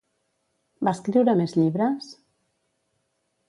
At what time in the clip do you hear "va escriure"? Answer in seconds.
0.87-1.37